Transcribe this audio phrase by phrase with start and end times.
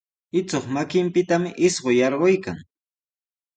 [0.39, 2.57] Ichuq makinpitami isquy yarquykan.